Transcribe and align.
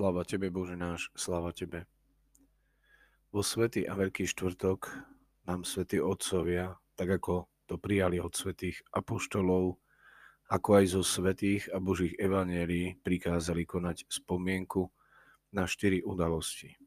Sláva 0.00 0.24
Tebe, 0.24 0.48
Bože 0.48 0.80
náš, 0.80 1.12
sláva 1.12 1.52
Tebe. 1.52 1.84
Vo 3.36 3.44
Svetý 3.44 3.84
a 3.84 3.92
Veľký 3.92 4.24
štvrtok 4.24 4.88
nám 5.44 5.68
Svetí 5.68 6.00
Otcovia, 6.00 6.80
tak 6.96 7.20
ako 7.20 7.52
to 7.68 7.76
prijali 7.76 8.16
od 8.16 8.32
Svetých 8.32 8.80
Apoštolov, 8.96 9.76
ako 10.48 10.68
aj 10.72 10.84
zo 10.96 11.02
Svetých 11.04 11.68
a 11.68 11.84
Božích 11.84 12.16
Evangelií 12.16 12.96
prikázali 13.04 13.68
konať 13.68 14.08
spomienku 14.08 14.88
na 15.52 15.68
štyri 15.68 16.00
udalosti. 16.00 16.80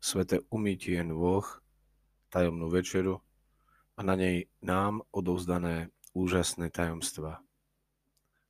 Sveté 0.00 0.40
umytie 0.48 1.04
nôh, 1.04 1.44
tajomnú 2.32 2.72
večeru 2.72 3.20
a 3.92 4.00
na 4.00 4.16
nej 4.16 4.48
nám 4.64 5.04
odovzdané 5.12 5.92
úžasné 6.16 6.72
tajomstva. 6.72 7.44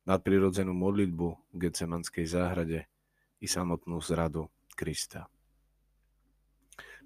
Nadprirodzenú 0.07 0.71
modlitbu 0.71 1.27
v 1.51 1.55
Getsemanskej 1.59 2.23
záhrade 2.23 2.87
i 3.45 3.47
samotnú 3.47 4.01
zradu 4.01 4.49
Krista. 4.73 5.29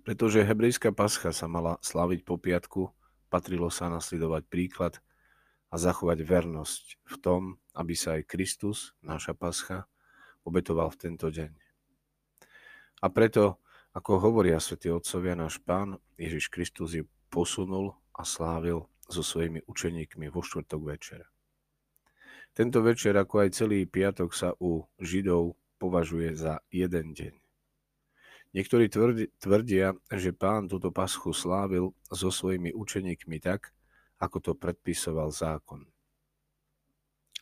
Pretože 0.07 0.47
hebrejská 0.47 0.95
pascha 0.95 1.35
sa 1.35 1.51
mala 1.51 1.75
slaviť 1.83 2.23
po 2.23 2.39
piatku, 2.39 2.87
patrilo 3.27 3.67
sa 3.67 3.91
nasledovať 3.91 4.47
príklad 4.47 4.93
a 5.67 5.75
zachovať 5.75 6.23
vernosť 6.23 6.83
v 7.03 7.15
tom, 7.19 7.41
aby 7.75 7.93
sa 7.93 8.15
aj 8.15 8.31
Kristus, 8.31 8.95
náša 9.03 9.35
pascha, 9.35 9.85
obetoval 10.47 10.89
v 10.95 10.99
tento 11.03 11.27
deň. 11.27 11.51
A 13.03 13.07
preto, 13.11 13.59
ako 13.91 14.23
hovoria 14.23 14.63
svätí 14.63 14.87
otcovia, 14.87 15.35
náš 15.35 15.59
pán 15.59 15.99
Ježiš 16.15 16.47
Kristus 16.47 16.95
ju 16.95 17.05
posunul 17.27 17.93
a 18.15 18.23
slávil 18.23 18.87
so 19.11 19.21
svojimi 19.21 19.67
učeníkmi 19.67 20.31
vo 20.31 20.39
štvrtok 20.39 20.81
večer. 20.87 21.21
Tento 22.55 22.81
večer, 22.81 23.13
ako 23.13 23.45
aj 23.45 23.49
celý 23.55 23.85
piatok, 23.85 24.33
sa 24.33 24.57
u 24.57 24.87
Židov 24.97 25.53
považuje 25.79 26.35
za 26.35 26.59
jeden 26.67 27.15
deň. 27.15 27.33
Niektorí 28.51 28.91
tvrdia, 29.39 29.95
že 30.11 30.35
pán 30.35 30.67
túto 30.67 30.91
paschu 30.91 31.31
slávil 31.31 31.95
so 32.11 32.27
svojimi 32.27 32.75
učeníkmi 32.75 33.39
tak, 33.39 33.71
ako 34.19 34.37
to 34.43 34.51
predpisoval 34.57 35.31
zákon. 35.31 35.87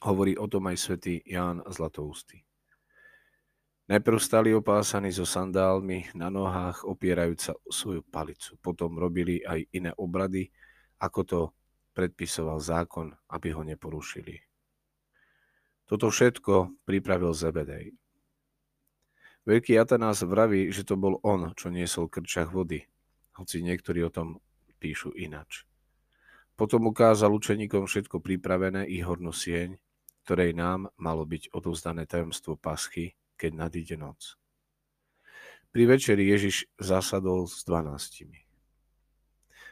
Hovorí 0.06 0.38
o 0.38 0.46
tom 0.46 0.70
aj 0.70 0.78
svätý 0.78 1.26
Ján 1.26 1.66
Zlatoustý. 1.66 2.46
Najprv 3.88 4.20
stali 4.20 4.52
opásaní 4.52 5.16
so 5.16 5.24
sandálmi 5.24 6.12
na 6.12 6.28
nohách, 6.28 6.84
opierajúca 6.84 7.56
o 7.56 7.72
svoju 7.72 8.04
palicu. 8.04 8.60
Potom 8.60 9.00
robili 9.00 9.40
aj 9.48 9.64
iné 9.72 9.96
obrady, 9.96 10.52
ako 11.00 11.22
to 11.24 11.40
predpisoval 11.96 12.60
zákon, 12.60 13.16
aby 13.32 13.56
ho 13.56 13.64
neporušili. 13.64 14.44
Toto 15.88 16.12
všetko 16.12 16.84
pripravil 16.84 17.32
Zebedej. 17.32 17.96
Veľký 19.48 19.80
Atanás 19.80 20.28
vraví, 20.28 20.76
že 20.76 20.84
to 20.84 21.00
bol 21.00 21.24
on, 21.24 21.56
čo 21.56 21.72
niesol 21.72 22.12
krčach 22.12 22.52
vody, 22.52 22.84
hoci 23.40 23.64
niektorí 23.64 24.04
o 24.04 24.12
tom 24.12 24.44
píšu 24.84 25.16
inač. 25.16 25.64
Potom 26.60 26.92
ukázal 26.92 27.32
učeníkom 27.32 27.88
všetko 27.88 28.20
pripravené 28.20 28.84
i 28.92 29.00
hornú 29.00 29.32
sieň, 29.32 29.80
ktorej 30.28 30.52
nám 30.52 30.92
malo 31.00 31.24
byť 31.24 31.56
odovzdané 31.56 32.04
tajomstvo 32.04 32.60
paschy, 32.60 33.16
keď 33.40 33.52
nadíde 33.56 33.96
noc. 33.96 34.36
Pri 35.72 35.88
večeri 35.88 36.28
Ježiš 36.28 36.68
zasadol 36.76 37.48
s 37.48 37.64
dvanáctimi. 37.64 38.44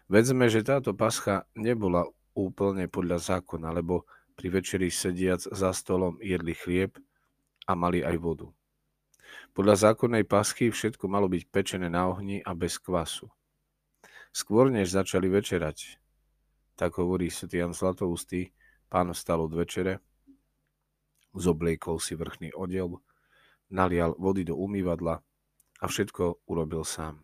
Vedzme, 0.07 0.47
že 0.47 0.63
táto 0.63 0.95
pascha 0.95 1.51
nebola 1.51 2.07
úplne 2.31 2.87
podľa 2.87 3.19
zákona, 3.19 3.75
lebo 3.75 4.07
pri 4.39 4.55
večeri 4.55 4.87
sediac 4.87 5.43
za 5.43 5.75
stolom 5.75 6.15
jedli 6.23 6.55
chlieb 6.55 6.95
a 7.67 7.75
mali 7.75 7.99
aj 7.99 8.15
vodu. 8.23 8.47
Podľa 9.55 9.91
zákonnej 9.91 10.27
paschy 10.27 10.69
všetko 10.69 11.07
malo 11.07 11.31
byť 11.31 11.43
pečené 11.47 11.87
na 11.87 12.11
ohni 12.11 12.43
a 12.43 12.51
bez 12.51 12.75
kvasu. 12.81 13.31
Skôr 14.35 14.67
než 14.67 14.91
začali 14.91 15.31
večerať, 15.31 15.95
tak 16.75 16.99
hovorí 16.99 17.31
Sv. 17.31 17.47
Jan 17.55 17.71
Zlatoustý, 17.71 18.51
pán 18.91 19.15
vstal 19.15 19.39
od 19.39 19.55
večere, 19.55 20.03
zobliekol 21.31 22.03
si 22.03 22.19
vrchný 22.19 22.51
odiel, 22.51 22.99
nalial 23.71 24.15
vody 24.19 24.43
do 24.43 24.59
umývadla 24.59 25.23
a 25.79 25.85
všetko 25.87 26.47
urobil 26.47 26.83
sám. 26.83 27.23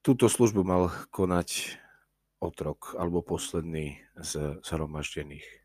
Túto 0.00 0.32
službu 0.32 0.64
mal 0.64 0.88
konať 1.12 1.76
otrok 2.40 2.96
alebo 2.96 3.20
posledný 3.20 4.00
z 4.16 4.62
zhromaždených. 4.64 5.57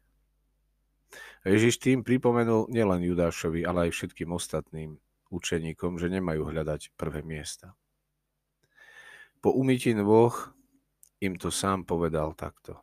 Ježiš 1.43 1.75
tým 1.83 2.07
pripomenul 2.07 2.71
nielen 2.71 3.03
Judášovi, 3.03 3.67
ale 3.67 3.87
aj 3.87 3.91
všetkým 3.91 4.31
ostatným 4.31 4.95
učeníkom, 5.27 5.99
že 5.99 6.07
nemajú 6.07 6.47
hľadať 6.47 6.95
prvé 6.95 7.19
miesta. 7.19 7.75
Po 9.43 9.51
umytí 9.51 9.91
nôh 9.91 10.31
im 11.19 11.35
to 11.35 11.51
sám 11.51 11.83
povedal 11.83 12.31
takto. 12.31 12.79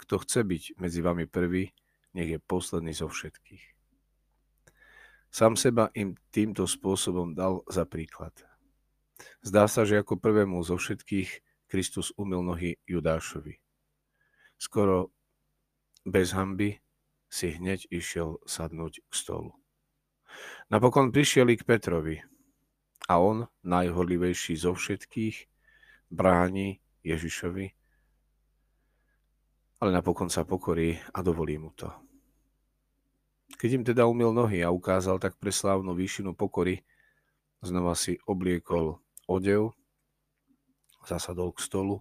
Kto 0.00 0.24
chce 0.24 0.40
byť 0.48 0.62
medzi 0.80 1.04
vami 1.04 1.28
prvý, 1.28 1.68
nech 2.16 2.32
je 2.32 2.40
posledný 2.40 2.96
zo 2.96 3.12
všetkých. 3.12 3.64
Sám 5.28 5.60
seba 5.60 5.92
im 5.92 6.16
týmto 6.32 6.64
spôsobom 6.64 7.36
dal 7.36 7.60
za 7.68 7.84
príklad. 7.84 8.32
Zdá 9.44 9.68
sa, 9.68 9.84
že 9.84 10.00
ako 10.00 10.16
prvému 10.16 10.56
zo 10.64 10.80
všetkých 10.80 11.44
Kristus 11.68 12.16
umil 12.16 12.40
nohy 12.40 12.80
Judášovi. 12.88 13.60
Skoro 14.56 15.12
bez 16.08 16.32
hamby 16.32 16.80
si 17.28 17.54
hneď 17.54 17.88
išiel 17.92 18.40
sadnúť 18.48 19.04
k 19.04 19.12
stolu. 19.12 19.52
Napokon 20.68 21.12
prišiel 21.12 21.48
k 21.56 21.64
Petrovi 21.64 22.20
a 23.08 23.20
on, 23.20 23.48
najhorlivejší 23.64 24.56
zo 24.60 24.76
všetkých, 24.76 25.48
bráni 26.12 26.80
Ježišovi, 27.04 27.66
ale 29.78 29.90
napokon 29.94 30.28
sa 30.28 30.42
pokorí 30.42 30.98
a 31.14 31.22
dovolí 31.22 31.56
mu 31.56 31.70
to. 31.76 31.88
Keď 33.58 33.70
im 33.80 33.84
teda 33.86 34.04
umil 34.04 34.34
nohy 34.34 34.60
a 34.60 34.74
ukázal 34.74 35.16
tak 35.16 35.40
preslávnu 35.40 35.96
výšinu 35.96 36.36
pokory, 36.36 36.84
znova 37.64 37.96
si 37.96 38.20
obliekol 38.28 39.00
odev, 39.24 39.72
zasadol 41.08 41.56
k 41.56 41.64
stolu 41.64 41.96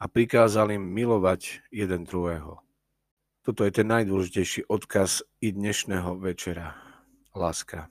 a 0.00 0.08
prikázal 0.08 0.72
im 0.72 0.82
milovať 0.82 1.68
jeden 1.68 2.08
druhého. 2.08 2.67
Toto 3.48 3.64
je 3.64 3.80
ten 3.80 3.88
najdôležitejší 3.88 4.68
odkaz 4.68 5.24
i 5.40 5.56
dnešného 5.56 6.20
večera. 6.20 6.76
Láska. 7.32 7.88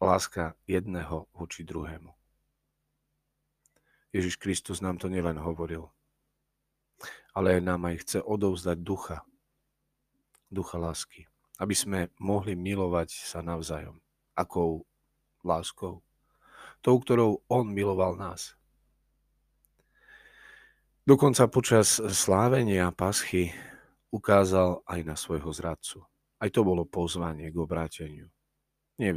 Láska 0.00 0.56
jedného 0.64 1.28
voči 1.36 1.60
druhému. 1.60 2.08
Ježiš 4.16 4.40
Kristus 4.40 4.80
nám 4.80 4.96
to 4.96 5.12
nielen 5.12 5.36
hovoril, 5.36 5.92
ale 7.36 7.60
nám 7.60 7.84
aj 7.84 8.00
chce 8.00 8.18
odovzdať 8.24 8.80
ducha. 8.80 9.28
Ducha 10.48 10.80
lásky. 10.80 11.28
Aby 11.60 11.76
sme 11.76 12.00
mohli 12.16 12.56
milovať 12.56 13.12
sa 13.12 13.44
navzájom. 13.44 14.00
Akou 14.40 14.88
láskou? 15.44 16.00
Tou, 16.80 16.96
ktorou 16.96 17.44
On 17.52 17.68
miloval 17.68 18.16
nás. 18.16 18.56
Dokonca 21.04 21.44
počas 21.52 22.00
slávenia 22.00 22.88
paschy 22.88 23.52
ukázal 24.08 24.84
aj 24.88 25.00
na 25.04 25.16
svojho 25.16 25.50
zradcu. 25.52 26.04
Aj 26.38 26.48
to 26.48 26.62
bolo 26.62 26.86
pozvanie 26.86 27.50
k 27.50 27.56
obráteniu. 27.58 28.30
Nie. 28.98 29.14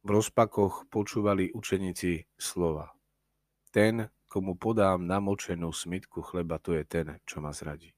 V 0.00 0.08
rozpakoch 0.08 0.88
počúvali 0.88 1.52
učeníci 1.52 2.24
slova. 2.38 2.94
Ten, 3.70 4.08
komu 4.30 4.54
podám 4.54 5.06
namočenú 5.06 5.74
smitku 5.74 6.22
chleba, 6.22 6.58
to 6.62 6.74
je 6.74 6.82
ten, 6.86 7.18
čo 7.26 7.42
ma 7.42 7.52
zradí. 7.52 7.92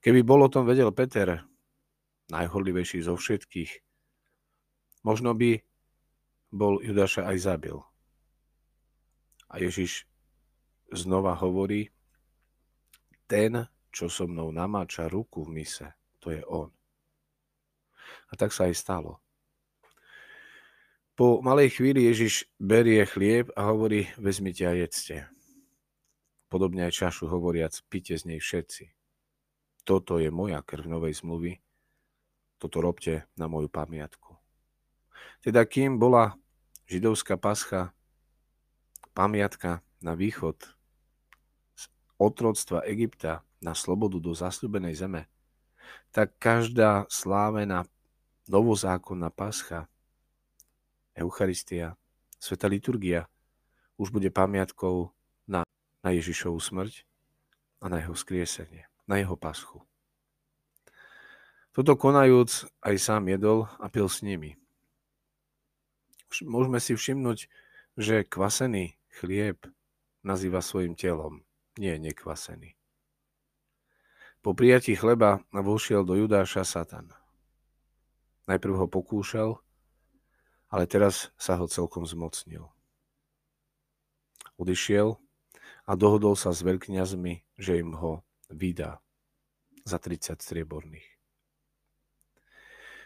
Keby 0.00 0.24
bol 0.24 0.44
o 0.44 0.52
tom 0.52 0.64
vedel 0.64 0.92
Peter, 0.96 1.44
najhorlivejší 2.32 3.04
zo 3.04 3.16
všetkých, 3.16 3.72
možno 5.04 5.36
by 5.36 5.60
bol 6.52 6.80
Judáša 6.80 7.28
aj 7.28 7.36
zabil. 7.40 7.76
A 9.50 9.58
Ježiš 9.58 10.06
znova 10.94 11.34
hovorí, 11.36 11.90
ten, 13.30 13.70
čo 13.94 14.10
so 14.10 14.26
mnou 14.26 14.50
namáča 14.50 15.06
ruku 15.06 15.46
v 15.46 15.62
mise, 15.62 15.86
to 16.18 16.34
je 16.34 16.42
on. 16.50 16.74
A 18.30 18.34
tak 18.34 18.50
sa 18.50 18.66
aj 18.66 18.74
stalo. 18.74 19.22
Po 21.14 21.38
malej 21.38 21.78
chvíli 21.78 22.10
Ježiš 22.10 22.50
berie 22.58 23.06
chlieb 23.06 23.54
a 23.54 23.70
hovorí, 23.70 24.10
vezmite 24.18 24.66
a 24.66 24.74
jedzte. 24.74 25.30
Podobne 26.50 26.90
aj 26.90 27.06
čašu 27.06 27.30
hovoriac, 27.30 27.78
pite 27.86 28.18
z 28.18 28.26
nej 28.26 28.40
všetci. 28.42 28.90
Toto 29.86 30.18
je 30.18 30.34
moja 30.34 30.58
krv 30.66 30.90
novej 30.90 31.22
zmluvy, 31.22 31.62
toto 32.58 32.82
robte 32.82 33.30
na 33.38 33.46
moju 33.46 33.70
pamiatku. 33.70 34.34
Teda 35.40 35.62
kým 35.62 36.02
bola 36.02 36.34
židovská 36.90 37.38
pascha, 37.38 37.94
pamiatka 39.14 39.86
na 40.02 40.18
východ 40.18 40.79
otroctva 42.20 42.84
Egypta 42.84 43.40
na 43.64 43.72
slobodu 43.72 44.20
do 44.20 44.36
zasľubenej 44.36 44.94
zeme, 45.00 45.22
tak 46.12 46.36
každá 46.36 47.08
slávená 47.08 47.88
novozákonná 48.44 49.32
pascha, 49.32 49.88
Eucharistia, 51.16 51.96
Sveta 52.40 52.72
liturgia 52.72 53.28
už 54.00 54.08
bude 54.08 54.32
pamiatkou 54.32 55.12
na, 55.44 55.60
na 56.00 56.10
Ježišovu 56.16 56.56
smrť 56.56 57.04
a 57.84 57.92
na 57.92 58.00
jeho 58.00 58.16
skriesenie, 58.16 58.88
na 59.04 59.20
jeho 59.20 59.36
paschu. 59.36 59.84
Toto 61.76 62.00
konajúc 62.00 62.64
aj 62.80 62.96
sám 62.96 63.28
jedol 63.28 63.68
a 63.76 63.92
pil 63.92 64.08
s 64.08 64.24
nimi. 64.24 64.56
Môžeme 66.42 66.80
si 66.80 66.96
všimnúť, 66.96 67.52
že 68.00 68.24
kvasený 68.24 68.96
chlieb 69.20 69.60
nazýva 70.24 70.64
svojim 70.64 70.96
telom, 70.96 71.44
nie 71.80 71.96
nekvasený. 71.96 72.76
Po 74.44 74.52
prijatí 74.52 74.92
chleba 74.92 75.40
vošiel 75.48 76.04
do 76.04 76.12
Judáša 76.12 76.68
Satan. 76.68 77.08
Najprv 78.44 78.84
ho 78.84 78.86
pokúšal, 78.88 79.56
ale 80.68 80.84
teraz 80.84 81.32
sa 81.40 81.56
ho 81.56 81.64
celkom 81.64 82.04
zmocnil. 82.04 82.68
Odišiel 84.60 85.16
a 85.88 85.92
dohodol 85.96 86.36
sa 86.36 86.52
s 86.52 86.60
veľkňazmi, 86.60 87.56
že 87.56 87.80
im 87.80 87.96
ho 87.96 88.24
vydá 88.52 89.00
za 89.84 89.96
30 89.96 90.40
strieborných. 90.40 91.08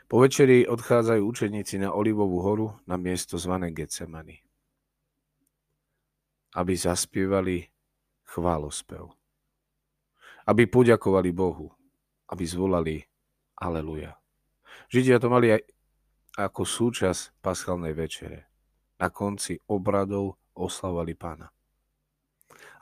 Po 0.06 0.22
večeri 0.22 0.68
odchádzajú 0.68 1.22
učeníci 1.24 1.80
na 1.80 1.90
Olivovú 1.96 2.38
horu 2.44 2.68
na 2.84 2.94
miesto 2.94 3.40
zvané 3.40 3.72
Getsemany, 3.72 4.38
aby 6.54 6.72
zaspievali 6.76 7.73
chválospev 8.24 9.12
aby 10.44 10.68
poďakovali 10.68 11.30
Bohu, 11.32 11.72
aby 12.28 12.44
zvolali 12.44 13.00
Aleluja. 13.54 14.12
Židia 14.92 15.16
to 15.22 15.30
mali 15.32 15.54
aj 15.54 15.62
ako 16.34 16.62
súčasť 16.66 17.38
paschalnej 17.40 17.94
večere. 17.94 18.50
Na 18.98 19.08
konci 19.10 19.58
obradov 19.70 20.38
oslavovali 20.54 21.14
pána. 21.14 21.48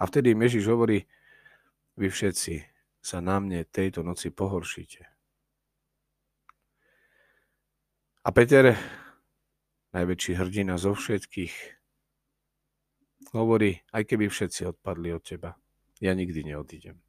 A 0.00 0.02
vtedy 0.08 0.34
Ježiš 0.34 0.64
hovorí, 0.68 1.04
vy 1.96 2.08
všetci 2.08 2.54
sa 3.04 3.20
na 3.20 3.38
mne 3.38 3.68
tejto 3.68 4.00
noci 4.00 4.32
pohoršíte. 4.32 5.02
A 8.22 8.28
Peter, 8.30 8.72
najväčší 9.92 10.32
hrdina 10.38 10.78
zo 10.78 10.94
všetkých, 10.94 11.81
hovorí, 13.32 13.80
aj 13.90 14.04
keby 14.04 14.28
všetci 14.28 14.76
odpadli 14.76 15.12
od 15.16 15.24
teba, 15.24 15.56
ja 15.98 16.12
nikdy 16.12 16.44
neodídem. 16.44 17.00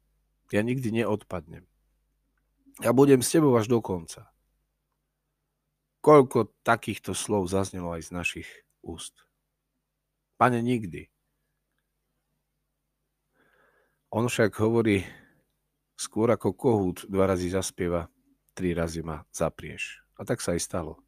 Ja 0.52 0.60
nikdy 0.64 0.92
neodpadnem. 0.92 1.68
Ja 2.82 2.90
budem 2.90 3.22
s 3.22 3.30
tebou 3.30 3.54
až 3.54 3.70
do 3.70 3.78
konca. 3.78 4.32
Koľko 6.04 6.52
takýchto 6.66 7.16
slov 7.16 7.48
zaznelo 7.48 7.94
aj 7.96 8.02
z 8.06 8.10
našich 8.12 8.48
úst. 8.84 9.24
Pane, 10.36 10.60
nikdy. 10.60 11.08
On 14.12 14.26
však 14.28 14.52
hovorí, 14.60 15.02
skôr 15.96 16.30
ako 16.30 16.54
kohút 16.54 16.98
dva 17.08 17.30
razy 17.30 17.50
zaspieva, 17.50 18.10
tri 18.54 18.76
razy 18.76 19.02
ma 19.02 19.26
zaprieš. 19.34 20.04
A 20.14 20.22
tak 20.22 20.38
sa 20.38 20.54
aj 20.54 20.62
stalo. 20.62 21.02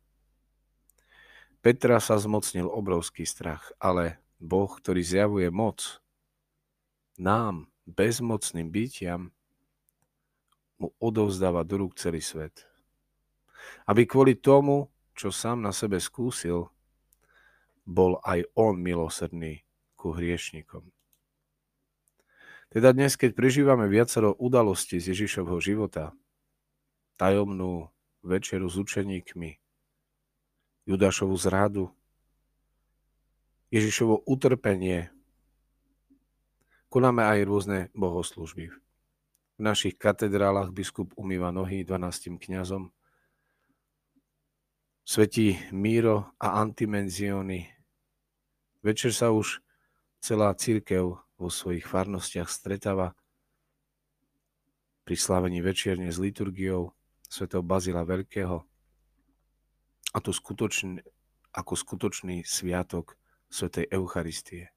Petra 1.63 1.99
sa 2.03 2.19
zmocnil 2.19 2.67
obrovský 2.67 3.27
strach, 3.27 3.75
ale 3.79 4.23
Boh, 4.37 4.69
ktorý 4.69 5.01
zjavuje 5.01 5.49
moc, 5.49 6.01
nám, 7.17 7.73
bezmocným 7.89 8.69
bytiam 8.69 9.33
mu 10.77 10.93
odovzdáva 11.01 11.65
do 11.65 11.81
rúk 11.81 11.97
celý 11.97 12.21
svet. 12.21 12.69
Aby 13.89 14.05
kvôli 14.05 14.37
tomu, 14.37 14.93
čo 15.17 15.33
sám 15.33 15.65
na 15.65 15.73
sebe 15.73 15.97
skúsil, 15.97 16.69
bol 17.89 18.21
aj 18.27 18.45
on 18.53 18.77
milosrdný 18.77 19.65
ku 19.97 20.13
hriešnikom. 20.13 20.85
Teda 22.69 22.93
dnes, 22.93 23.17
keď 23.17 23.33
prežívame 23.33 23.89
viacero 23.89 24.37
udalostí 24.37 25.01
z 25.01 25.17
Ježišovho 25.17 25.57
života, 25.63 26.13
tajomnú 27.17 27.89
večeru 28.21 28.69
s 28.69 28.77
učeníkmi, 28.77 29.57
Judášovu 30.85 31.35
zradu, 31.41 31.89
Ježišovo 33.71 34.23
utrpenie 34.27 35.11
Konáme 36.87 37.27
aj 37.27 37.41
rôzne 37.45 37.79
bohoslužby. 37.99 38.71
V 38.73 39.61
našich 39.61 39.99
katedrálach 39.99 40.71
biskup 40.71 41.13
umýva 41.19 41.51
nohy 41.51 41.83
12 41.83 42.39
kňazom. 42.39 42.95
Svetí 45.03 45.59
Míro 45.75 46.31
a 46.39 46.63
Antimenziony. 46.63 47.69
Večer 48.81 49.11
sa 49.11 49.35
už 49.35 49.61
celá 50.23 50.55
církev 50.55 51.19
vo 51.19 51.49
svojich 51.51 51.85
farnostiach 51.85 52.49
stretáva 52.49 53.13
pri 55.05 55.21
slávení 55.21 55.61
večerne 55.61 56.09
s 56.09 56.23
liturgiou 56.23 56.95
svätého 57.27 57.67
Bazila 57.67 58.07
Veľkého 58.07 58.63
a 60.15 60.19
to 60.23 60.31
skutočný, 60.33 61.03
ako 61.53 61.73
skutočný 61.77 62.47
sviatok 62.47 63.21
svätej 63.57 63.89
Eucharistie. 63.89 64.69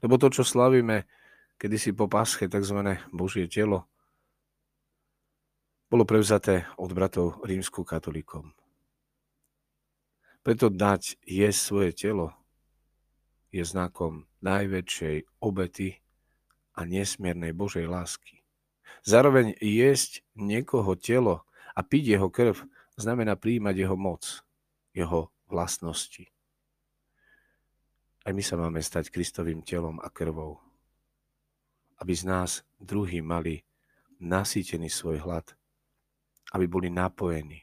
Lebo 0.00 0.16
to, 0.16 0.32
čo 0.32 0.40
slavíme 0.40 1.04
kedysi 1.60 1.92
po 1.92 2.08
pásche, 2.08 2.48
tzv. 2.48 2.96
Božie 3.12 3.44
telo, 3.44 3.84
bolo 5.92 6.08
prevzaté 6.08 6.64
od 6.80 6.90
bratov 6.96 7.44
rímsku 7.44 7.84
katolíkom. 7.84 8.56
Preto 10.40 10.72
dať 10.72 11.20
je 11.24 11.48
svoje 11.52 11.92
telo 11.92 12.32
je 13.54 13.62
znakom 13.62 14.26
najväčšej 14.42 15.38
obety 15.38 16.02
a 16.74 16.82
nesmiernej 16.82 17.54
Božej 17.54 17.86
lásky. 17.86 18.42
Zároveň 19.06 19.54
jesť 19.62 20.26
niekoho 20.34 20.98
telo 20.98 21.46
a 21.72 21.80
piť 21.86 22.18
jeho 22.18 22.28
krv 22.28 22.66
znamená 22.98 23.38
príjmať 23.38 23.74
jeho 23.78 23.94
moc, 23.94 24.42
jeho 24.90 25.30
vlastnosti. 25.46 26.33
Aj 28.24 28.32
my 28.32 28.40
sa 28.40 28.56
máme 28.56 28.80
stať 28.80 29.12
Kristovým 29.12 29.60
telom 29.60 30.00
a 30.00 30.08
krvou. 30.08 30.60
Aby 32.00 32.12
z 32.16 32.24
nás 32.24 32.50
druhí 32.80 33.20
mali 33.20 33.60
nasýtený 34.18 34.88
svoj 34.88 35.20
hlad. 35.20 35.52
Aby 36.56 36.66
boli 36.66 36.88
napojení. 36.88 37.60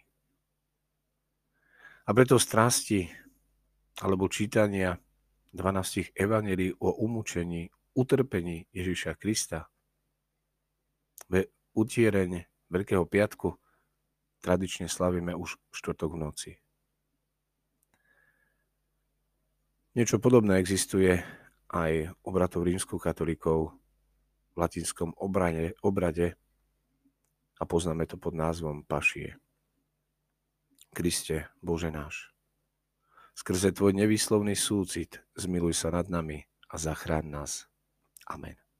A 2.05 2.09
preto 2.13 2.37
strasti 2.37 3.09
alebo 4.01 4.29
čítania 4.29 4.97
12 5.53 6.15
evanelí 6.15 6.73
o 6.79 6.95
umúčení, 7.01 7.69
utrpení 7.97 8.69
Ježiša 8.71 9.19
Krista, 9.19 9.67
utiereň 11.75 12.47
Veľkého 12.71 13.03
piatku 13.03 13.59
tradične 14.39 14.87
slavíme 14.87 15.35
už 15.35 15.59
štvrtok 15.75 16.09
v 16.15 16.21
noci. 16.23 16.51
Niečo 19.91 20.23
podobné 20.23 20.55
existuje 20.55 21.19
aj 21.67 22.15
obratov 22.23 22.63
rímskych 22.63 22.95
katolíkov 22.95 23.75
v 24.51 24.55
latinskom 24.55 25.11
obrane, 25.19 25.75
obrade 25.83 26.39
a 27.59 27.63
poznáme 27.67 28.07
to 28.07 28.15
pod 28.15 28.31
názvom 28.31 28.87
Pašie. 28.87 29.35
Kriste, 30.95 31.51
Bože 31.59 31.91
náš, 31.91 32.31
skrze 33.35 33.75
Tvoj 33.75 33.91
nevýslovný 33.99 34.55
súcit 34.55 35.19
zmiluj 35.35 35.75
sa 35.75 35.91
nad 35.91 36.07
nami 36.07 36.39
a 36.71 36.79
zachráň 36.79 37.27
nás. 37.27 37.67
Amen. 38.31 38.70